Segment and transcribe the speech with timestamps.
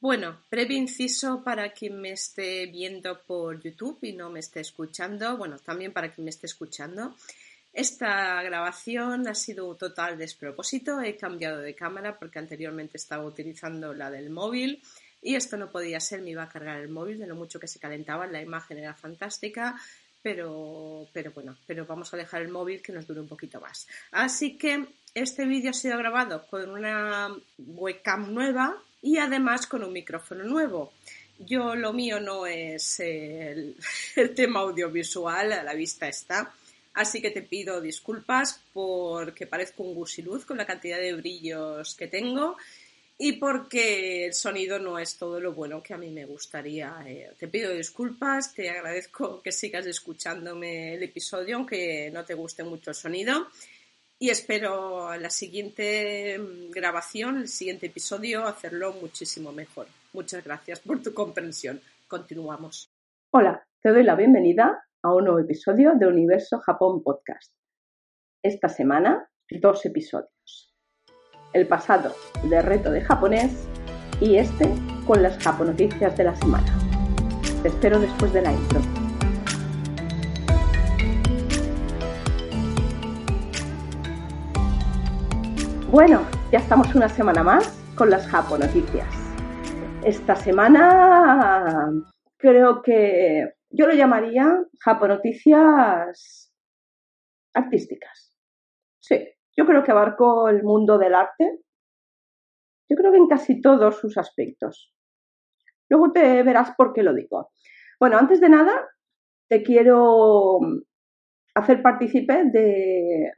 [0.00, 5.36] Bueno, breve inciso para quien me esté viendo por YouTube y no me esté escuchando,
[5.36, 7.16] bueno, también para quien me esté escuchando.
[7.72, 13.92] Esta grabación ha sido un total despropósito, he cambiado de cámara porque anteriormente estaba utilizando
[13.92, 14.80] la del móvil
[15.20, 17.66] y esto no podía ser, me iba a cargar el móvil de lo mucho que
[17.66, 19.80] se calentaba, la imagen era fantástica,
[20.22, 23.88] pero, pero bueno, pero vamos a dejar el móvil que nos dure un poquito más.
[24.12, 29.92] Así que este vídeo ha sido grabado con una webcam nueva y además con un
[29.92, 30.92] micrófono nuevo.
[31.38, 33.76] Yo lo mío no es el,
[34.34, 36.52] tema audiovisual, a la vista está.
[36.94, 42.08] Así que te pido disculpas porque parezco un gusiluz con la cantidad de brillos que
[42.08, 42.56] tengo
[43.16, 46.96] y porque el sonido no es todo lo bueno que a mí me gustaría.
[47.06, 52.64] Eh, te pido disculpas, te agradezco que sigas escuchándome el episodio, aunque no te guste
[52.64, 53.48] mucho el sonido
[54.18, 59.86] y espero la siguiente mm, grabación, el siguiente episodio, hacerlo muchísimo mejor.
[60.12, 61.80] Muchas gracias por tu comprensión.
[62.08, 62.90] Continuamos.
[63.30, 67.52] Hola, te doy la bienvenida a un nuevo episodio de Universo Japón Podcast.
[68.42, 70.74] Esta semana, dos episodios.
[71.52, 73.68] El pasado de reto de japonés
[74.20, 74.68] y este
[75.06, 76.78] con las japonoticias de la semana.
[77.62, 78.97] Te espero después de la intro.
[85.90, 86.20] Bueno,
[86.52, 89.08] ya estamos una semana más con las Japo Noticias.
[90.04, 91.90] Esta semana
[92.36, 96.52] creo que yo lo llamaría Japo Noticias
[97.54, 98.36] artísticas.
[98.98, 101.60] Sí, yo creo que abarco el mundo del arte.
[102.90, 104.94] Yo creo que en casi todos sus aspectos.
[105.88, 107.50] Luego te verás por qué lo digo.
[107.98, 108.86] Bueno, antes de nada,
[109.48, 110.58] te quiero
[111.54, 113.32] hacer partícipe de,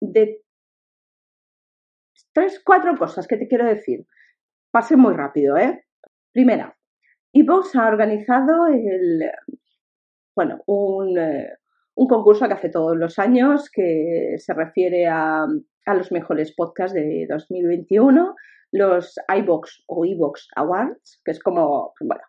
[0.00, 0.45] de
[2.36, 4.06] tres, cuatro cosas que te quiero decir.
[4.70, 5.86] Pase muy rápido, ¿eh?
[6.32, 6.76] Primera,
[7.32, 9.30] Evox ha organizado el,
[10.34, 11.48] bueno, un, eh,
[11.94, 15.46] un, concurso que hace todos los años que se refiere a,
[15.86, 18.34] a los mejores podcasts de 2021,
[18.72, 22.22] los iBox o iBox Awards, que es como, bueno,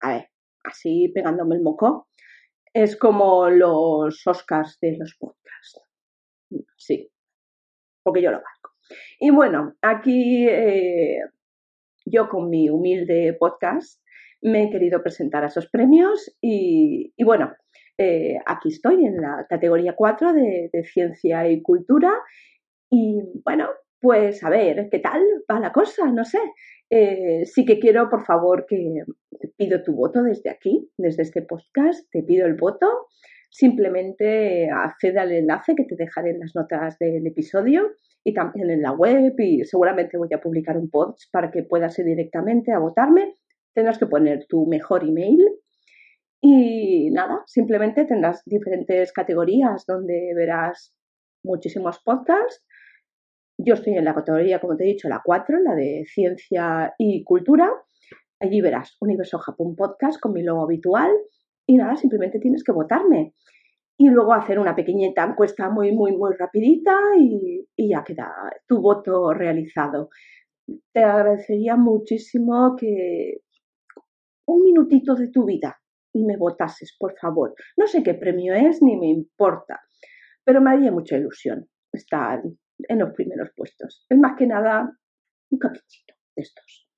[0.00, 0.28] a ver,
[0.64, 2.08] así pegándome el moco,
[2.74, 5.80] es como los Oscars de los podcasts.
[6.76, 7.08] Sí,
[8.02, 8.55] porque yo lo hago.
[9.18, 11.20] Y bueno, aquí eh,
[12.04, 14.00] yo con mi humilde podcast
[14.42, 17.52] me he querido presentar a esos premios y, bueno,
[17.98, 22.12] eh, aquí estoy en la categoría 4 de, ciencia y cultura
[22.90, 23.68] y bueno,
[24.00, 26.06] pues a ver, ¿qué tal va la cosa?
[26.12, 26.38] No sé.
[26.90, 29.02] Eh, sí que quiero, por favor, que
[29.56, 33.08] pido tu voto desde aquí, desde este podcast, te pido el voto.
[33.50, 37.90] Simplemente accede al enlace que te dejaré en las notas del episodio
[38.26, 41.96] y también en la web y seguramente voy a publicar un post para que puedas
[42.00, 43.36] ir directamente a votarme.
[43.72, 45.38] Tendrás que poner tu mejor email
[46.40, 50.92] y nada, simplemente tendrás diferentes categorías donde verás
[51.44, 52.66] muchísimos podcasts.
[53.58, 57.22] Yo estoy en la categoría, como te he dicho, la 4, la de ciencia y
[57.22, 57.70] cultura.
[58.40, 61.12] Allí verás Universo Japón Podcast con mi logo habitual
[61.64, 63.34] y nada, simplemente tienes que votarme
[63.98, 68.32] y luego hacer una pequeñita encuesta muy, muy, muy rapidita y, ya queda
[68.66, 70.10] tu voto realizado.
[70.92, 73.40] Te agradecería muchísimo que
[74.46, 75.78] un minutito de tu vida
[76.12, 77.54] y me votases, por favor.
[77.76, 79.80] No sé qué premio es ni me importa,
[80.44, 82.42] pero me haría mucha ilusión estar
[82.78, 84.04] en los primeros puestos.
[84.08, 84.90] Es más que nada
[85.50, 86.88] un caprichito de estos.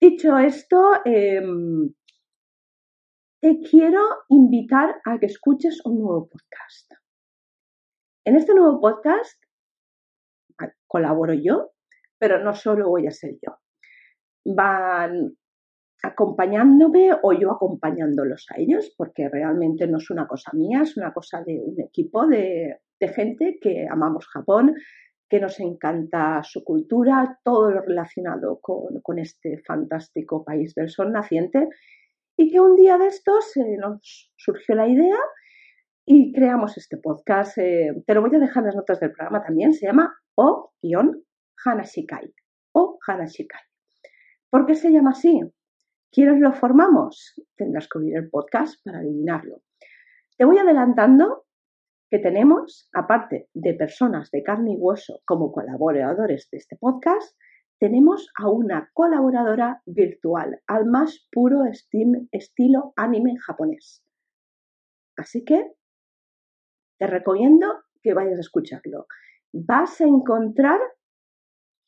[0.00, 1.90] Dicho esto, em,
[3.46, 6.90] te quiero invitar a que escuches un nuevo podcast.
[8.24, 9.40] En este nuevo podcast
[10.88, 11.70] colaboro yo,
[12.18, 13.58] pero no solo voy a ser yo.
[14.44, 15.36] Van
[16.02, 21.12] acompañándome o yo acompañándolos a ellos, porque realmente no es una cosa mía, es una
[21.12, 24.74] cosa de un equipo de, gente que amamos Japón,
[25.28, 31.12] que nos encanta su cultura, todo lo relacionado con, con este fantástico país del sol
[31.12, 31.68] naciente
[32.36, 35.18] y que un día de estos nos surgió la idea
[36.04, 37.58] y creamos este podcast.
[37.58, 39.72] Eh, te lo voy a dejar en las notas del programa también.
[39.72, 42.32] Se llama O-Hanashikai.
[42.72, 43.62] O Hanashikai.
[44.50, 45.40] ¿Por qué se llama así?
[46.12, 47.34] ¿Quiénes lo formamos?
[47.56, 49.62] Tendrás que oír el podcast para adivinarlo.
[50.36, 51.46] Te voy adelantando
[52.10, 57.36] que tenemos, aparte de personas de carne y hueso como colaboradores de este podcast,
[57.78, 61.64] tenemos a una colaboradora virtual al más puro
[62.32, 64.04] estilo anime japonés.
[65.16, 65.72] Así que
[66.98, 69.06] te recomiendo que vayas a escucharlo.
[69.52, 70.80] Vas a encontrar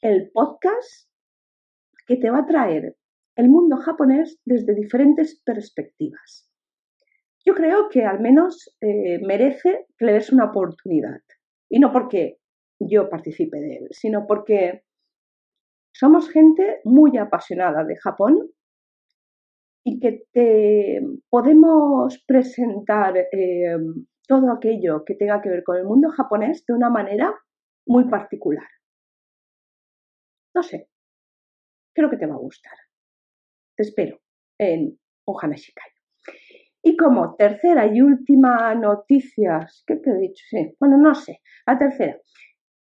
[0.00, 1.08] el podcast
[2.06, 2.96] que te va a traer
[3.37, 6.50] el mundo japonés desde diferentes perspectivas.
[7.44, 11.20] Yo creo que al menos eh, merece que le des una oportunidad.
[11.70, 12.41] Y no porque
[12.81, 14.84] yo participe de él, sino porque
[15.93, 18.50] somos gente muy apasionada de Japón
[19.85, 21.00] y que te
[21.31, 23.76] podemos presentar eh,
[24.26, 27.35] todo aquello que tenga que ver con el mundo japonés de una manera
[27.87, 28.67] muy particular.
[30.55, 30.88] No sé,
[31.94, 32.76] creo que te va a gustar.
[33.76, 34.19] Te espero
[34.58, 35.91] en Ohana Shikai.
[36.82, 40.44] Y como tercera y última noticia, ¿qué te he dicho?
[40.49, 42.19] Sí, bueno, no sé, la tercera.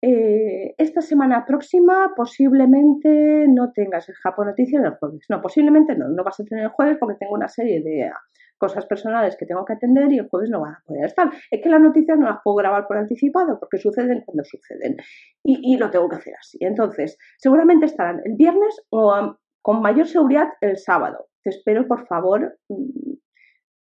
[0.01, 5.25] Eh, esta semana próxima posiblemente no tengas el Japón Noticias el jueves.
[5.29, 8.09] No, posiblemente no, no vas a tener el jueves porque tengo una serie de
[8.57, 11.31] cosas personales que tengo que atender y el jueves no van a poder estar.
[11.49, 14.97] Es que las noticias no las puedo grabar por anticipado porque suceden cuando suceden
[15.43, 16.57] y, lo tengo que hacer así.
[16.61, 21.27] Entonces, seguramente estarán el viernes o con mayor seguridad el sábado.
[21.43, 23.13] Te espero, por favor, mm,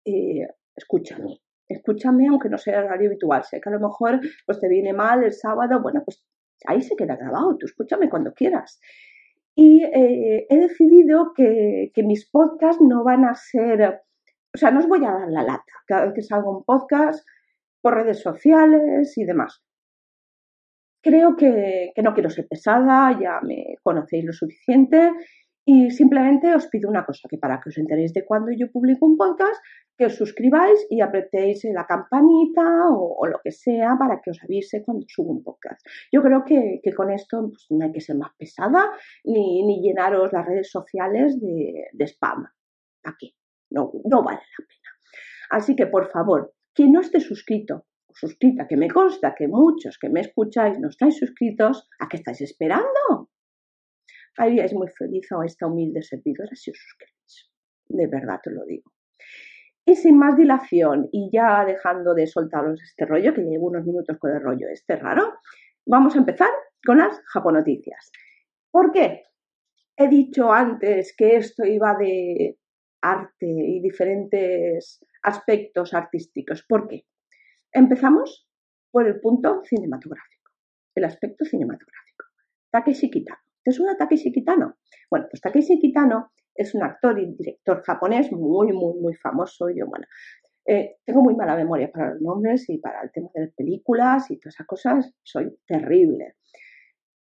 [0.06, 3.44] eh, escúchame escúchame aunque no sea el horario habitual.
[3.44, 6.24] Sé que a lo mejor pues te viene mal el sábado, bueno, pues
[6.66, 8.80] ahí se queda grabado, tú escúchame cuando quieras.
[9.56, 14.02] Y eh, he decidido que, que, mis podcasts no van a ser,
[14.54, 17.26] o sea, no os voy a dar la lata cada vez que salga un podcast
[17.82, 19.64] por redes sociales y demás.
[21.02, 25.12] Creo que, que no quiero ser pesada, ya me conocéis lo suficiente
[25.68, 29.08] y simplemente os pido una cosa, que para que os enteréis de cuando yo publico
[29.08, 29.60] un podcast,
[29.98, 34.84] que os suscribáis y apretéis la campanita o, lo que sea para que os avise
[34.84, 35.82] cuando subo un podcast.
[36.12, 38.92] Yo creo que, con esto pues, no hay que ser más pesada
[39.24, 42.46] ni, llenaros las redes sociales de, spam.
[43.04, 43.36] Aquí,
[43.72, 44.90] no, no vale la pena.
[45.50, 47.86] Así que, por favor, quien no esté suscrito
[48.16, 52.40] suscrita, que me consta que muchos que me escucháis no estáis suscritos, ¿a qué estáis
[52.40, 53.30] esperando?
[54.38, 57.52] Haríais muy feliz a esta humilde servidora si os suscribís.
[57.88, 58.92] De verdad te lo digo.
[59.86, 64.18] Y sin más dilación y ya dejando de soltaros este rollo, que llevo unos minutos
[64.18, 65.36] con el rollo este raro,
[65.86, 66.50] vamos a empezar
[66.86, 68.12] con las japonoticias.
[68.72, 69.24] ¿Por qué?
[69.96, 72.58] He dicho antes que esto iba de
[73.02, 76.66] arte y diferentes aspectos artísticos.
[76.68, 77.06] ¿Por qué?
[77.72, 78.50] Empezamos
[78.92, 80.52] por el punto cinematográfico,
[80.96, 82.26] el aspecto cinematográfico.
[82.72, 83.45] Takeshi Kitano.
[83.66, 84.76] ¿Te suena Takeshi Kitano?
[85.10, 89.70] Bueno, pues Takeshi Kitano es un actor y director japonés muy, muy, muy famoso.
[89.70, 90.06] Yo, bueno,
[90.68, 94.30] eh, tengo muy mala memoria para los nombres y para el tema de las películas
[94.30, 95.14] y todas esas cosas.
[95.24, 96.36] Soy terrible.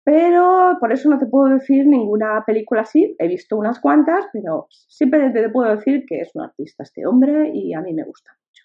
[0.03, 3.15] Pero por eso no te puedo decir ninguna película así.
[3.21, 7.53] He visto unas cuantas, pero simplemente te puedo decir que es un artista este hombre
[7.55, 8.65] y a mí me gusta mucho.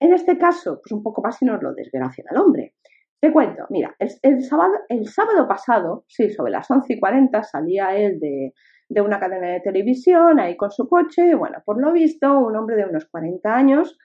[0.00, 2.74] En este caso, pues un poco más si nos lo desgracian al hombre.
[3.20, 8.54] Te cuento, mira, el, sábado, pasado, sí, sobre las 11 y 40, salía él de,
[8.88, 11.34] de una cadena de televisión ahí con su coche.
[11.34, 13.98] Bueno, por lo visto, un hombre de unos 40 años,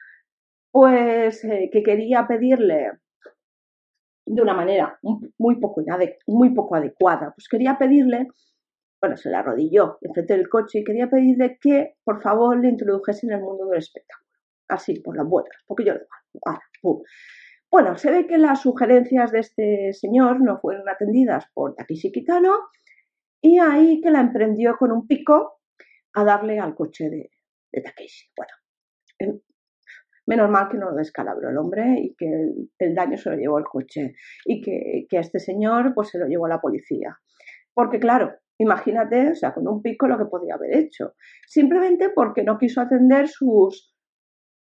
[0.72, 2.92] pues eh, que quería pedirle
[4.26, 4.98] de una manera
[5.38, 5.84] muy poco,
[6.28, 8.28] muy poco adecuada, pues quería pedirle,
[9.00, 13.28] bueno, se le arrodilló enfrente del coche y quería pedirle que por favor le introdujese
[13.28, 14.30] en el mundo del espectáculo.
[14.70, 17.04] Así, por las vueltas, porque yo le digo,
[17.74, 22.70] Bueno, se ve que las sugerencias de este señor no fueron atendidas por Takeshi Kitano
[23.42, 25.60] y ahí que la emprendió con un pico
[26.14, 27.32] a darle al coche de,
[27.72, 27.84] de.
[28.38, 29.42] Bueno,
[30.28, 32.28] menos mal que no lo descalabró el hombre y que
[32.78, 34.14] el, daño se lo llevó el coche
[34.46, 37.18] y que, que, a este señor pues se lo llevó a la policía.
[37.74, 41.16] Porque claro, imagínate, o sea, con un pico lo que podía haber hecho.
[41.48, 43.93] Simplemente porque no quiso atender sus,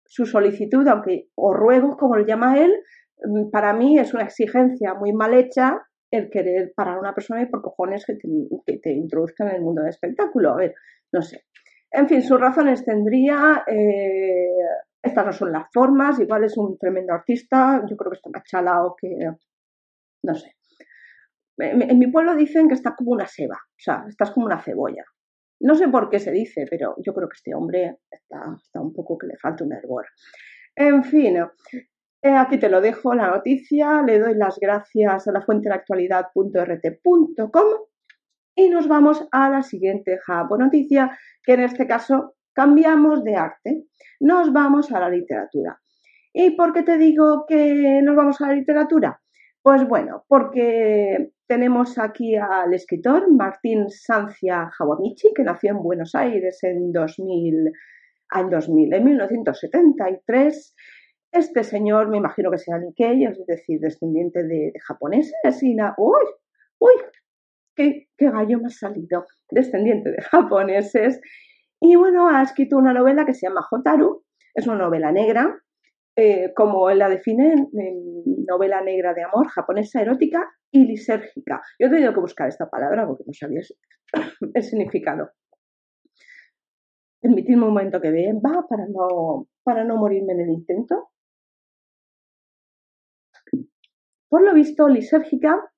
[0.04, 2.72] su solicitud, aunque, o ruegos, como lo llama él,
[3.24, 7.42] mm, para mí es una exigencia muy mal hecha el querer parar a una persona
[7.42, 10.52] y por cojones que te, introduzcan en el mundo del espectáculo.
[10.52, 10.74] A ver,
[11.12, 11.44] no sé.
[11.90, 13.64] En fin, sus razones tendría.
[13.66, 14.48] Eh,
[15.02, 16.20] estas no son las formas.
[16.20, 17.82] Igual es un tremendo artista.
[17.88, 19.30] Yo creo que está más que.
[20.22, 20.54] No sé.
[21.58, 23.56] En, mi pueblo dicen que está como una seba.
[23.56, 25.04] O sea, estás como una cebolla.
[25.60, 29.16] No sé por qué se dice, pero yo creo que este hombre está, un poco
[29.16, 30.06] que le falta un hervor.
[30.76, 31.38] En fin,
[32.22, 34.02] aquí te lo dejo, la noticia.
[34.02, 37.66] Le doy las gracias a la fuente de actualidad.rt.com
[38.56, 43.86] y nos vamos a la siguiente Japo noticia, que en este caso cambiamos de arte.
[44.20, 45.80] Nos vamos a la literatura.
[46.32, 49.20] ¿Y por qué te digo que nos vamos a la literatura?
[49.64, 56.62] Pues bueno, porque tenemos aquí al escritor Martín Sancia Hawamichi, que nació en Buenos Aires
[56.64, 57.72] en 2000,
[58.34, 60.74] en 2000, en 1973
[61.32, 66.24] este señor, me imagino que sea Nikkei, es decir, descendiente de, japoneses y ¡Uy!
[66.78, 66.92] ¡Uy!
[67.74, 71.22] qué, qué gallo me ha salido, descendiente de japoneses.
[71.80, 75.58] Y bueno, ha escrito una novela que se llama Hotaru, es una novela negra,
[76.16, 77.68] eh, como la define
[78.46, 81.60] novela negra de amor, japonesa, erótica y lisérgica.
[81.78, 83.60] Yo he tenido que buscar esta palabra porque no sabía
[84.54, 85.30] el significado.
[87.20, 91.10] Permitidme un momento que va para no, para no morirme en el intento.
[94.28, 95.72] Por lo visto, lisérgica,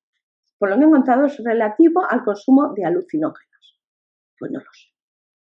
[0.58, 3.80] por lo que he encontrado, es relativo al consumo de alucinógenos.
[4.38, 4.88] Pues no lo sé,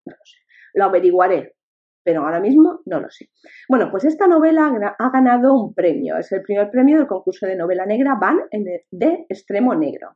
[0.06, 0.36] no lo sé.
[0.74, 1.55] Lo averiguaré,
[2.06, 3.30] pero ahora mismo no lo sé.
[3.68, 6.16] Bueno, pues esta novela ha ganado un premio.
[6.16, 10.10] Es el primer premio del concurso de novela negra Van de Extremo Negro.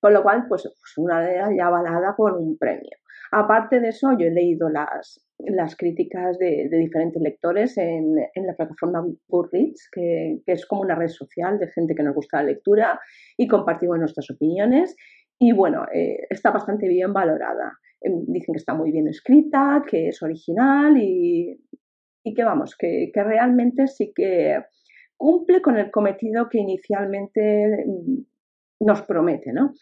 [0.00, 2.96] Con lo cual, pues, pues una ya avalada con un premio.
[3.32, 9.04] Aparte de eso, yo he leído las, las críticas de, diferentes lectores en, la plataforma
[9.26, 13.00] Goodreads, que, que, es como una red social de gente que nos gusta la lectura
[13.36, 14.94] y compartimos nuestras opiniones.
[15.40, 17.72] Y bueno, eh, está bastante bien valorada.
[18.00, 21.58] Em, dicen que está muy bien escrita, que es original y,
[22.34, 24.62] que vamos, que, realmente sí que
[25.16, 29.74] cumple con el cometido que inicialmente mm, nos promete, ¿no?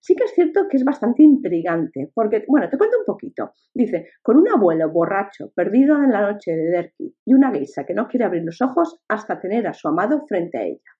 [0.00, 3.52] Sí que es cierto que es bastante intrigante, porque, bueno, te cuento un poquito.
[3.72, 7.94] Dice, con un abuelo borracho, perdido en la noche de Derky, y una geisa que
[7.94, 10.90] no quiere abrir los ojos hasta tener a su amado frente a ella.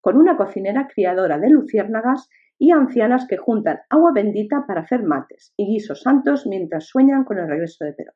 [0.00, 5.52] Con una cocinera criadora de luciérnagas y ancianas que juntan agua bendita para hacer mates
[5.56, 8.14] y guisos santos mientras sueñan con el regreso de Perón.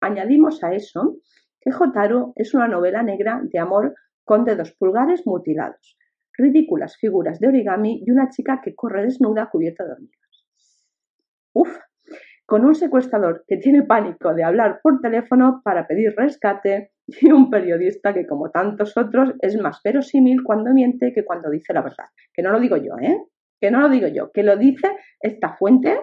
[0.00, 1.16] Añadimos a eso
[1.60, 5.98] que Jotaro es una novela negra de amor con dedos pulgares mutilados,
[6.36, 10.46] ridículas figuras de origami y una chica que corre desnuda cubierta de hormigas.
[11.52, 11.76] Uf,
[12.46, 17.50] con un secuestrador que tiene pánico de hablar por teléfono para pedir rescate y un
[17.50, 22.06] periodista que, como tantos otros, es más verosímil cuando miente que cuando dice la verdad.
[22.32, 23.24] Que no lo digo yo, ¿eh?
[23.60, 24.88] Que no lo digo yo, que lo dice
[25.20, 25.98] esta fuente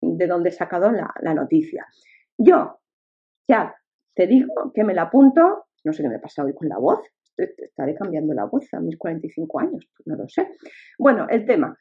[0.00, 1.86] de donde he sacado la, noticia.
[2.36, 2.80] Yo,
[3.48, 3.74] ya
[4.14, 7.00] te digo que me la apunto, no sé qué me pasa hoy con la voz,
[7.36, 10.56] estaré cambiando la voz a mis 45 años, no lo sé.
[10.98, 11.74] Bueno, el tema,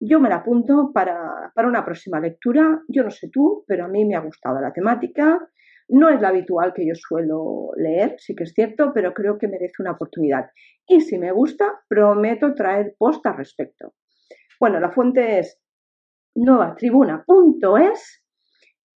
[0.00, 2.82] yo me la apunto para, una próxima lectura.
[2.88, 5.48] Yo no sé tú, pero a mí me ha gustado la temática.
[5.88, 9.48] No es la habitual que yo suelo leer, sí que es cierto, pero creo que
[9.48, 10.50] merece una oportunidad.
[10.86, 13.94] Y si me gusta, prometo traer post al respecto.
[14.58, 15.60] Bueno, la fuente es
[16.34, 18.24] nuevatribuna.es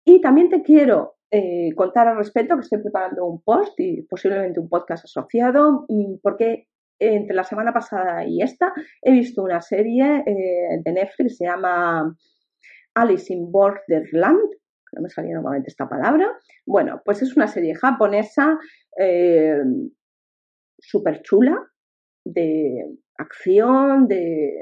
[0.05, 4.59] y también te quiero eh, contar al respecto que estoy preparando un post y posiblemente
[4.59, 6.67] un podcast asociado mm, porque
[6.99, 11.45] entre la semana pasada y esta he visto una serie eh, de Netflix que se
[11.45, 12.15] llama
[12.95, 14.49] Alice in Borderland,
[14.93, 16.31] no me salía normalmente esta palabra.
[16.65, 18.57] Bueno, pues es una serie japonesa
[18.99, 19.63] eh,
[20.79, 21.57] súper chula,
[22.25, 24.53] de acción, de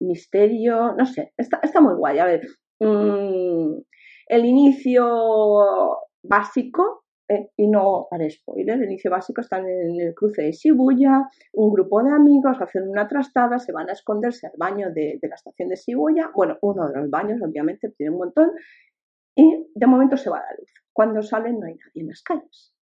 [0.00, 2.18] misterio, no sé, está, muy guay.
[2.18, 2.46] A ver,
[2.80, 3.80] mm,
[4.28, 10.42] el inicio básico eh, y no para spoiler, el inicio básico están en el cruce
[10.42, 14.90] de Shibuya, un grupo de amigos hacen una trastada, se van a esconderse al baño
[14.92, 18.50] de, la estación de Shibuya, bueno, uno de los baños obviamente tiene un montón,
[19.34, 20.70] y de momento se va la luz.
[20.92, 22.74] Cuando salen no hay nadie en las calles.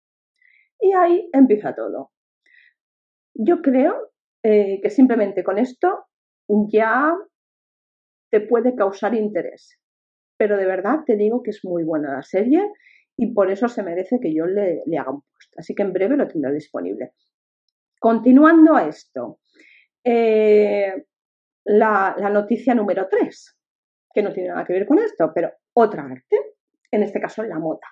[0.80, 2.12] Y ahí empieza todo.
[3.34, 4.12] Yo creo
[4.42, 6.06] eh, que simplemente con esto
[6.48, 7.14] ya
[8.30, 9.78] te puede causar interés.
[10.36, 12.70] Pero de verdad te digo que es muy buena la serie
[13.16, 15.52] y por eso se merece que yo le, haga un post.
[15.58, 17.12] Así que en breve lo tendré disponible.
[17.98, 19.40] Continuando a esto,
[20.04, 21.06] eh,
[21.64, 23.58] la, noticia número 3,
[24.12, 26.36] que no tiene nada que ver con esto, pero otra arte,
[26.90, 27.86] en este caso la moda.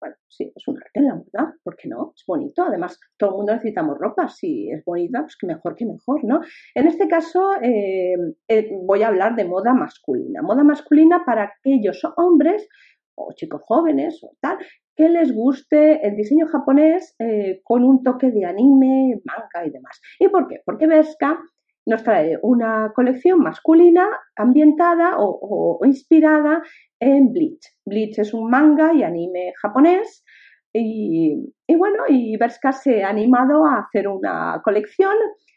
[0.00, 2.12] Bueno, sí, es un arte en la moda, ¿por qué no?
[2.16, 5.86] Es bonito, además todo el mundo necesitamos ropa, si es bonita, pues que mejor que
[5.86, 6.40] mejor, ¿no?
[6.74, 8.14] En este caso eh,
[8.48, 12.68] eh, voy a hablar de moda masculina, moda masculina para aquellos hombres
[13.16, 14.58] o chicos jóvenes o tal,
[14.94, 20.00] que les guste el diseño japonés eh, con un toque de anime, manga y demás.
[20.18, 20.60] ¿Y por qué?
[20.64, 21.40] Porque Berska
[21.88, 26.62] nos trae una colección masculina ambientada o, inspirada
[27.00, 27.64] en Bleach.
[27.86, 30.24] Bleach es un manga y anime japonés
[30.72, 35.14] y, bueno, y Berska se ha animado a hacer una colección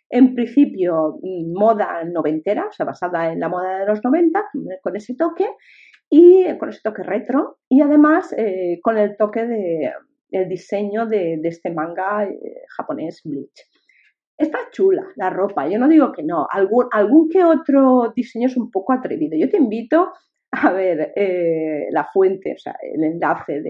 [0.09, 1.19] en principio
[1.53, 4.43] moda noventera, o sea, basada en la moda de los 90,
[4.81, 5.47] con ese toque,
[6.09, 9.93] y con ese toque retro y además eh, con el toque de
[10.31, 13.70] el diseño de, este manga eh, japonés Bleach.
[14.41, 18.57] Está chula la ropa, yo no digo que no, algún, algún que otro diseño es
[18.57, 19.37] un poco atrevido.
[19.37, 20.11] Yo te invito
[20.51, 23.61] a ver eh, la fuente, o sea, el enlace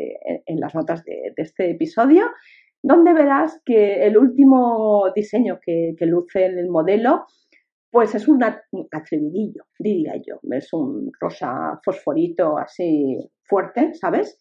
[0.45, 2.23] en, las notas de, este episodio,
[2.81, 7.25] donde verás que el último diseño que, que luce en el modelo
[7.91, 10.39] pues es un atrevidillo, diría yo.
[10.51, 14.39] Es un rosa fosforito así fuerte, ¿sabes?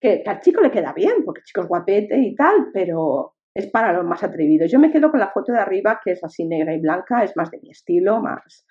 [0.00, 3.70] Que, al chico le queda bien, porque el chico es guapete y tal, pero es
[3.70, 4.70] para los más atrevidos.
[4.70, 7.36] Yo me quedo con la foto de arriba, que es así negra y blanca, es
[7.36, 8.66] más de mi estilo, más,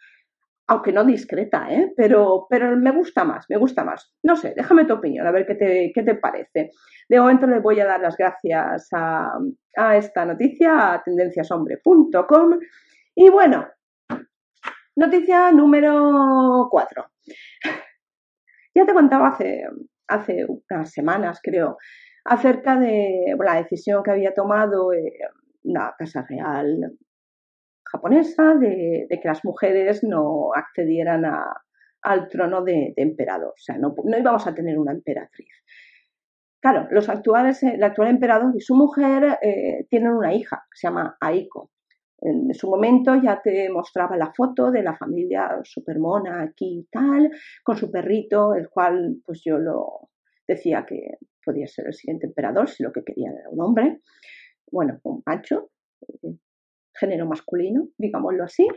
[0.68, 1.94] aunque no discreta, ¿eh?
[1.96, 4.14] pero, pero me gusta más, me gusta más.
[4.24, 6.72] No sé, déjame tu opinión, a ver qué te, qué te parece.
[7.08, 9.38] De momento le voy a dar las gracias a,
[9.96, 12.60] esta noticia, a tendenciashombre.com.
[13.16, 13.68] Y bueno,
[14.96, 17.06] Noticia número 4.
[18.76, 19.68] Ya te contaba hace,
[20.08, 21.78] hace unas semanas, creo,
[22.26, 25.14] acerca de la decisión que había tomado eh,
[25.64, 26.98] la Casa Real
[27.94, 31.24] japonesa de, que las mujeres no accedieran
[32.02, 33.50] al trono de, emperador.
[33.52, 35.50] O sea, no, íbamos a tener una emperatriz.
[36.60, 40.88] Claro, los actuales, el actual emperador y su mujer eh, tienen una hija que se
[40.88, 41.72] llama Aiko.
[42.20, 47.30] En su momento ya te mostraba la foto de la familia supermona aquí y tal,
[47.64, 50.10] con su perrito, el cual pues yo lo
[50.48, 54.02] decía que podía ser el siguiente emperador si lo que quería era un hombre,
[54.72, 55.72] bueno, un macho,
[56.02, 56.36] eh,
[56.94, 58.68] género masculino, digámoslo así.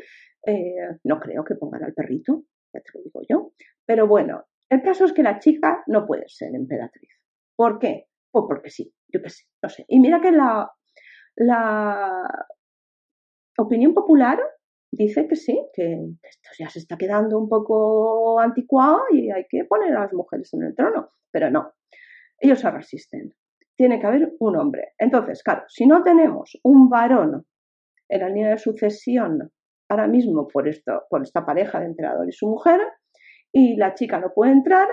[0.46, 3.52] Eh, no creo que pongan al perrito, ya te lo digo yo.
[3.84, 7.10] Pero bueno, el caso es que la chica no puede ser emperatriz.
[7.56, 8.06] ¿Por qué?
[8.30, 9.84] Pues porque sí, yo qué sé, no sé.
[9.88, 10.70] Y mira que la,
[11.36, 12.46] la
[13.58, 14.40] opinión popular
[14.90, 15.92] dice que sí, que
[16.22, 20.52] esto ya se está quedando un poco anticuado y hay que poner a las mujeres
[20.54, 21.72] en el trono, pero no,
[22.38, 23.34] ellos se resisten.
[23.76, 24.92] Tiene que haber un hombre.
[24.98, 27.44] Entonces, claro, si no tenemos un varón
[28.08, 29.50] en la línea de sucesión
[29.88, 32.80] ahora mismo por, esto, por esta pareja de emperador y su mujer,
[33.52, 34.88] y la chica no puede entrar,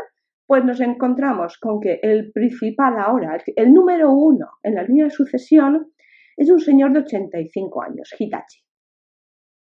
[0.45, 5.11] pues nos encontramos con que el principal ahora, el número uno en la línea de
[5.11, 5.93] sucesión,
[6.35, 8.59] es un señor de 85 años, Hitachi.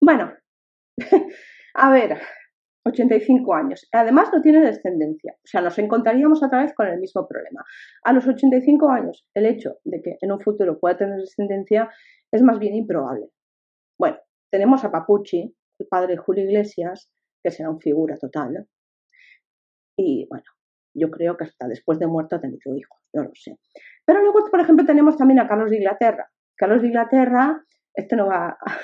[0.02, 0.34] Bueno,
[1.76, 2.20] a ver,
[2.84, 3.88] 85 años.
[3.92, 5.34] Además no tiene descendencia.
[5.38, 7.64] O sea, nos encontraríamos otra vez con el mismo problema.
[8.04, 11.90] A los 85 años, el hecho de que en un futuro pueda tener descendencia
[12.32, 13.30] es más bien improbable.
[14.00, 14.18] Bueno,
[14.52, 17.12] tenemos a Papucci, el padre de Julio Iglesias,
[17.44, 18.68] que será un figura total.
[19.98, 20.46] Y bueno,
[20.94, 23.58] yo creo que hasta después de muerto ha tenido hijos, no lo sé.
[24.06, 27.64] Pero luego, por ejemplo, tenemos también a Carlos de Inglaterra, Carlos de Inglaterra,
[27.94, 28.78] este no va a,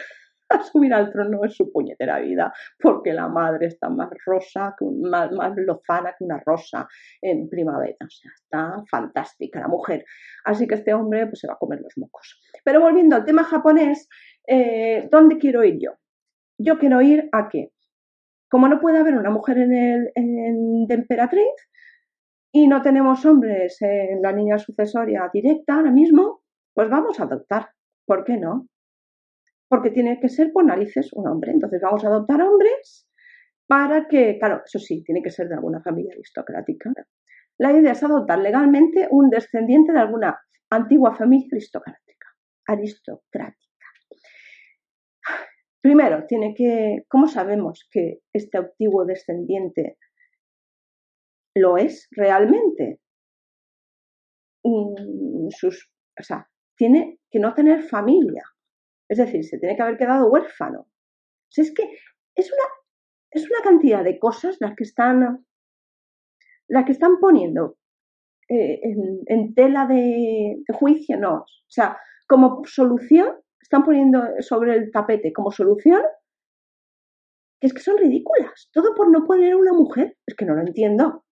[0.72, 5.54] subir al trono en su puñetera vida, porque la madre está más rosa, más, más
[5.56, 6.88] lozana que una rosa
[7.22, 7.98] en primavera.
[8.06, 10.06] O sea, está fantástica la mujer.
[10.46, 12.42] Así que este hombre pues, se va a comer los mocos.
[12.64, 14.08] Pero volviendo al tema japonés,
[14.48, 15.92] eh, ¿dónde quiero ir yo?
[16.58, 17.72] Yo quiero ir a que,
[18.50, 21.54] como no puede haber una mujer en el en, de emperatriz
[22.52, 26.42] y no tenemos hombres en la línea sucesoria directa ahora mismo,
[26.74, 27.70] pues vamos a adoptar.
[28.06, 28.68] ¿Por qué no?
[29.70, 31.52] Porque tiene que ser por narices un hombre.
[31.52, 33.08] Entonces vamos a adoptar hombres
[33.68, 36.94] para que, claro, eso sí, tiene que ser de alguna familia aristocrática.
[37.60, 42.28] La idea es adoptar legalmente un descendiente de alguna antigua familia aristocrática.
[42.68, 43.68] Aristocrática.
[45.82, 49.98] Primero, tiene que, ¿cómo sabemos que este antiguo descendiente
[51.56, 53.00] lo es realmente?
[54.64, 58.44] Mm, sus, o sea, tiene que no tener familia.
[59.10, 60.88] Es decir, se tiene que haber quedado huérfano.
[61.56, 61.84] es que
[62.36, 62.64] es una,
[63.32, 65.46] es una cantidad de cosas las que están,
[66.68, 67.78] las que están poniendo
[68.50, 71.36] eh, en, tela de, juicio, no.
[71.40, 76.02] O sea, como solución, están poniendo sobre el tapete como solución
[77.60, 78.70] es que son ridículas.
[78.72, 80.16] Todo por no poner una mujer.
[80.26, 81.26] Es que no lo entiendo.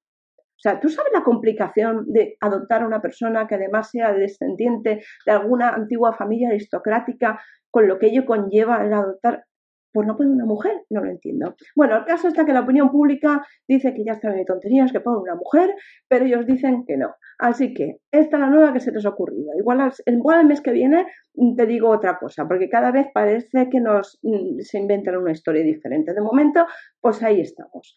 [0.57, 5.03] O sea, ¿tú sabes la complicación de adoptar a una persona que además sea descendiente
[5.25, 9.45] de alguna antigua familia aristocrática, con lo que ello conlleva el adoptar?
[9.91, 11.55] Pues no puede una mujer, no lo entiendo.
[11.73, 14.99] Bueno, el caso está que la opinión pública dice que ya está de tonterías, que
[14.99, 15.73] pone una mujer,
[16.09, 17.15] pero ellos dicen que no.
[17.39, 19.51] Así que esta es la nueva que se les ha ocurrido.
[19.57, 23.69] Igual, igual el mes que viene mm, te digo otra cosa, porque cada vez parece
[23.69, 26.13] que nos mm, se inventan una historia diferente.
[26.13, 26.65] De momento,
[26.99, 27.95] pues ahí estamos.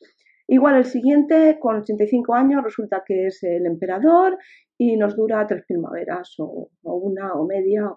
[0.51, 4.39] Igual el siguiente, con 85 años, resulta que es el emperador
[4.79, 7.95] y nos dura tres primaveras o, una o media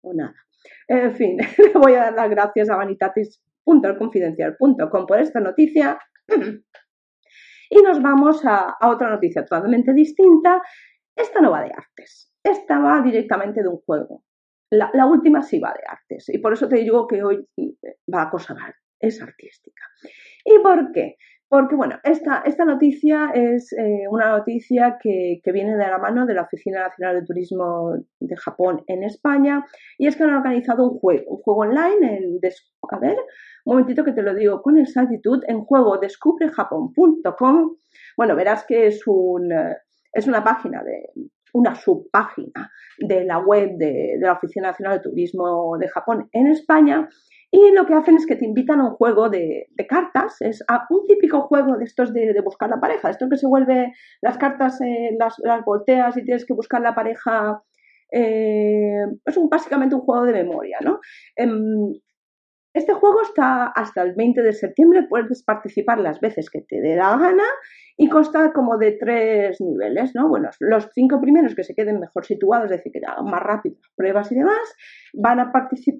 [0.00, 0.34] o, nada.
[0.88, 5.98] En fin, le voy a dar las gracias a vanitatis.confidencial.com por esta noticia.
[7.74, 10.60] Y nos vamos a, otra noticia totalmente distinta.
[11.16, 14.24] Esta no va de artes, esta va directamente de un juego.
[14.68, 17.48] La, última sí va de artes y por eso te digo que hoy
[18.14, 18.54] va a cosa
[19.00, 19.82] es artística.
[20.44, 21.16] ¿Y por qué?
[21.52, 26.32] Porque, bueno, esta, esta noticia es eh, una noticia que, viene de la mano de
[26.32, 29.62] la Oficina Nacional de Turismo de Japón en España
[29.98, 32.40] y es que han organizado un juego, un juego online, en,
[32.90, 33.18] a ver,
[33.66, 35.42] Un momentito que te lo digo con exactitud.
[35.46, 37.76] En juego descubrejapón.com.
[38.16, 39.52] Bueno, verás que es, un,
[40.14, 41.10] es una página de
[41.52, 47.10] una subpágina de la web de, la Oficina Nacional de Turismo de Japón en España.
[47.54, 50.86] Y lo que hacen es que te invitan a un juego de, cartas, es a
[50.88, 54.80] un típico juego de estos de, buscar la pareja, esto que se vuelve las cartas,
[54.80, 57.62] eh, las, las, volteas y tienes que buscar la pareja,
[58.10, 60.98] eh, es un, básicamente un juego de memoria, ¿no?
[62.74, 66.96] Este juego está hasta el 20 de septiembre, puedes participar las veces que te dé
[66.96, 67.44] la gana
[67.98, 70.28] y consta como de tres niveles, ¿no?
[70.28, 73.76] Bueno, los cinco primeros que se queden mejor situados, es decir, que hagan más rápido
[73.94, 74.74] pruebas y demás,
[75.12, 75.52] van a,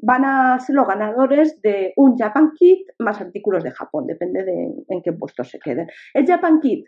[0.03, 4.73] van a ser los ganadores de un Japan Kit más artículos de Japón, depende de
[4.89, 5.89] en qué puesto se queden.
[6.15, 6.87] El Japan Kit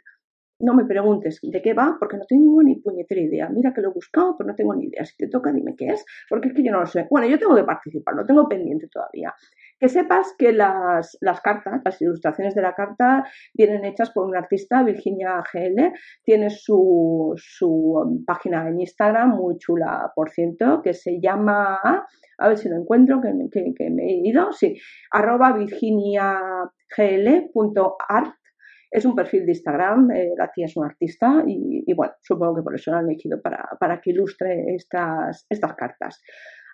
[0.61, 3.49] no me preguntes de qué va, porque no tengo ni puñetera idea.
[3.49, 5.05] Mira que lo he buscado, pero no tengo ni idea.
[5.05, 7.07] Si te toca, dime qué es, porque es que yo no lo sé.
[7.11, 9.35] Bueno, yo tengo que participar, lo tengo pendiente todavía.
[9.85, 14.83] Que sepas que las, cartas, las ilustraciones de la carta, vienen hechas por un artista,
[14.83, 15.93] Virginia GL.
[16.25, 22.07] Tiene su, um, página en Instagram, muy chula, por ciento, que se llama,
[22.39, 24.75] a ver si lo encuentro, que, que me he ido, sí,
[25.11, 28.35] arroba virginiagl.art
[28.91, 32.63] es un perfil de Instagram, eh, la tía es una artista y, bueno, supongo que
[32.63, 36.23] por eso la han elegido para, que ilustre estas, estas cartas.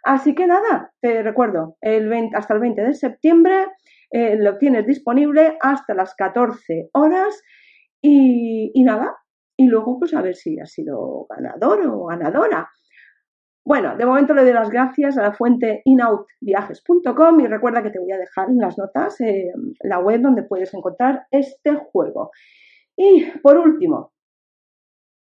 [0.02, 3.66] Así que nada, te recuerdo, el hasta el 20 de septiembre
[4.10, 7.42] eh, lo tienes disponible hasta las 14 horas
[8.02, 9.16] y, y, nada,
[9.56, 12.68] y luego pues a ver si has sido ganador o ganadora.
[13.64, 17.98] Bueno, de momento le doy las gracias a la fuente inoutviajes.com y recuerda que te
[17.98, 22.30] voy a dejar en las notas eh, la web donde puedes encontrar este juego.
[22.96, 24.12] Y por último,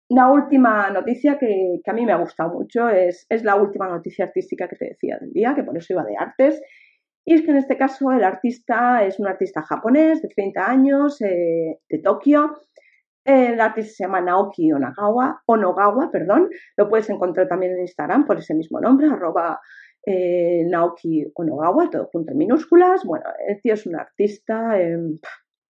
[0.09, 4.69] la última noticia que, a mí me ha gustado mucho es, la última noticia artística
[4.69, 6.63] que te decía del día, que por eso iba de artes.
[7.25, 11.23] Y es que en este caso el artista es un artista japonés de 30 años,
[11.23, 12.61] eh, de Tokio,
[13.25, 16.51] el artista se llama Naoki Onagawa, Onogawa, perdón.
[16.77, 19.61] Lo puedes encontrar también en Instagram por ese mismo nombre, arroba
[20.05, 23.03] eh, Naoki Onogawa, todo junto en minúsculas.
[23.05, 25.19] Bueno, el tío es un artista em,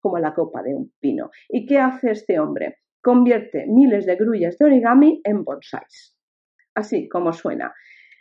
[0.01, 1.31] como la copa de un pino.
[1.49, 2.79] ¿Y qué hace este hombre?
[3.05, 6.17] Convierte miles de grullas de origami en bonsáis.
[6.75, 7.75] Así como suena.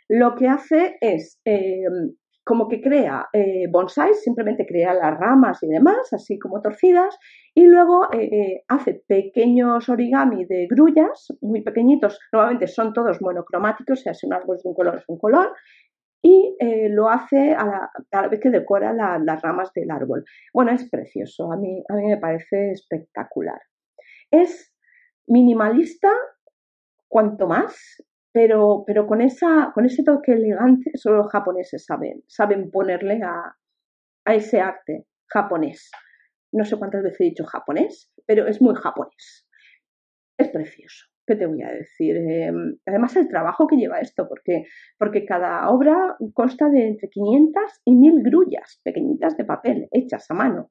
[0.08, 5.68] Lo que hace es em, como que crea eh, bonsais, simplemente crea las ramas y
[5.68, 7.18] demás, así como torcidas,
[7.54, 14.00] y luego eh, eh, hace pequeños origami de grullas, muy pequeñitos, normalmente son todos monocromáticos,
[14.00, 15.52] o sea, si un árbol es de un color es un color,
[16.22, 16.56] y
[16.88, 20.24] lo hace a la, vez que decora las ramas del árbol.
[20.54, 23.60] Bueno, es precioso, a mí, a mí me parece espectacular.
[24.30, 24.73] Es
[25.26, 26.10] minimalista,
[27.08, 32.70] cuanto más, pero, pero con, esa, con ese toque elegante solo los japoneses saben, saben
[32.70, 33.56] ponerle a,
[34.24, 35.90] a ese arte japonés.
[36.52, 39.48] No sé cuántas veces he dicho japonés, pero es muy japonés.
[40.36, 41.06] Es precioso.
[41.26, 42.16] ¿Qué te voy a decir?
[42.16, 44.64] Em, además, el trabajo que lleva esto, porque,
[44.98, 50.34] porque cada obra consta de entre 500 y 1000 grullas pequeñitas de papel hechas a
[50.34, 50.70] mano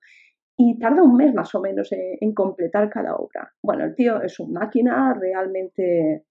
[0.57, 3.51] y tarda un mes más o menos en, completar cada obra.
[3.61, 6.23] Bueno, el tío es una máquina realmente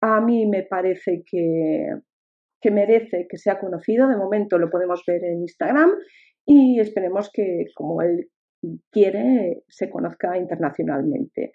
[0.00, 1.88] a mí me parece que,
[2.60, 4.08] que merece que sea conocido.
[4.08, 5.90] De momento lo podemos ver en Instagram
[6.44, 8.28] y esperemos que, como él
[8.90, 11.52] quiere, se conozca internacionalmente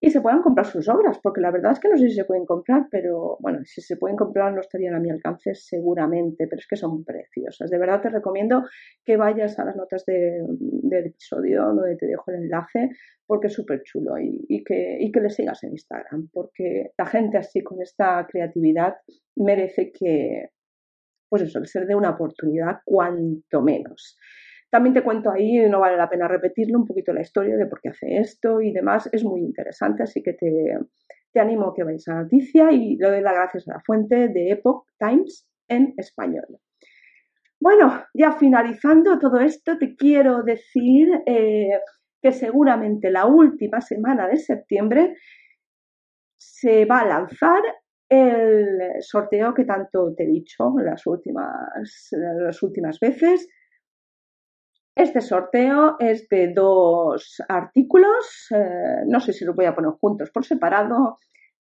[0.00, 2.24] y se puedan comprar sus obras, porque la verdad es que no sé si se
[2.24, 6.60] pueden comprar, pero bueno, si se pueden comprar no estarían a mi alcance seguramente, pero
[6.60, 7.68] es que son preciosas.
[7.68, 8.62] De verdad te recomiendo
[9.04, 12.90] que vayas a las notas del episodio donde te dejo el enlace,
[13.26, 17.36] porque es súper chulo y, que, y que le sigas en Instagram, porque la gente
[17.36, 18.94] así con esta creatividad
[19.34, 20.50] merece que,
[21.28, 24.16] pues eso, se le dé una oportunidad cuanto menos.
[24.70, 27.80] También te cuento ahí, no vale la pena repetirlo, un poquito la historia de por
[27.80, 29.08] qué hace esto y demás.
[29.12, 30.78] Es muy interesante, así que te,
[31.40, 34.28] animo a que vayas a la noticia y le doy las gracias a la fuente
[34.28, 36.46] de Epoch Times en español.
[37.60, 41.80] Bueno, ya finalizando todo esto, te quiero decir eh,
[42.20, 45.16] que seguramente la última semana de septiembre
[46.36, 47.62] se va a lanzar
[48.08, 53.48] el sorteo que tanto te he dicho las últimas, las últimas veces
[54.98, 60.28] este sorteo es de dos artículos, eh, no sé si los voy a poner juntos
[60.32, 61.18] por separado.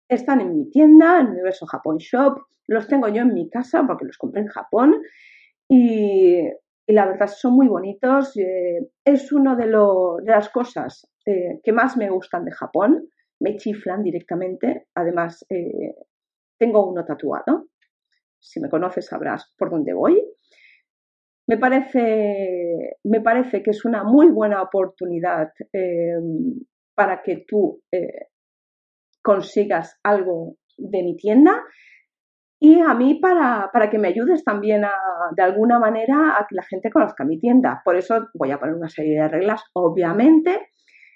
[0.07, 2.39] Están en mi tienda, en Universo Japón Shop.
[2.67, 5.01] Los tengo yo en mi casa porque los compré en Japón
[5.67, 6.43] y,
[6.87, 8.37] la verdad son muy bonitos.
[8.37, 13.09] Eh, es una de, de, las cosas eh, que más me gustan de Japón.
[13.41, 14.87] Me chiflan directamente.
[14.95, 15.45] Además,
[16.57, 17.67] tengo uno tatuado.
[18.39, 20.23] Si me conoces sabrás por dónde voy.
[21.47, 26.15] Me parece, me parece que es una muy buena oportunidad eh,
[26.95, 28.27] para que tú eh,
[29.21, 31.63] consigas algo de mi tienda
[32.59, 34.93] y a mí para, para, que me ayudes también a,
[35.35, 37.81] de alguna manera a que la gente conozca mi tienda.
[37.83, 40.69] Por eso voy a poner una serie de reglas, obviamente,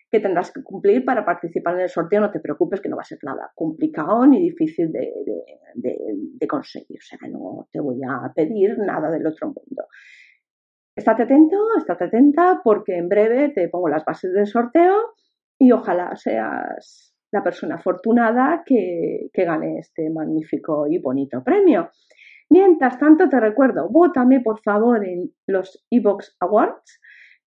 [0.10, 2.22] que tendrás que cumplir para participar en el sorteo.
[2.22, 6.98] No te preocupes que no va a ser nada complicado ni difícil de, conseguir.
[6.98, 9.86] O sea, no te voy a pedir nada del otro mundo.
[10.96, 15.14] Estate atento, estate atenta porque en breve te pongo las bases del sorteo
[15.58, 21.92] y ojalá seas la persona afortunada que, que gane este magnífico y bonito premio.
[22.50, 27.00] Mientras tanto, te recuerdo, vótame por favor en los Evox Awards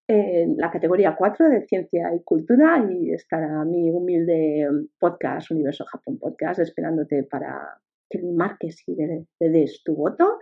[0.07, 4.67] en la categoría 4 de Ciencia y Cultura y estará mi humilde
[4.99, 10.39] podcast, Universo Japón Podcast, esperándote para que marques y le, des tu voto.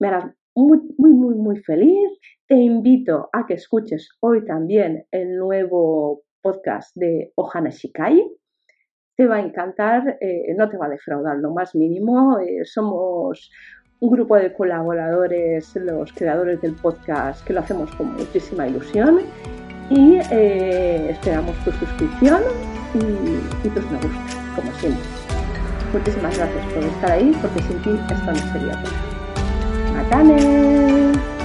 [0.00, 2.10] Me harás muy, muy, muy, muy feliz.
[2.46, 8.24] Te invito a que escuches hoy también el nuevo podcast de Ohana Shikai.
[9.16, 12.38] Te va a encantar, eh, no te va a defraudar lo más mínimo.
[12.40, 13.50] Eh, somos
[14.00, 19.20] un grupo de colaboradores, los creadores del podcast, que lo hacemos con muchísima ilusión
[19.90, 22.42] y eh, esperamos tu suscripción
[22.94, 25.02] y, tus me gusta, como siempre.
[25.92, 29.94] Muchísimas gracias por estar ahí, porque sin ti esto no sería posible.
[29.94, 31.37] ¡Matane!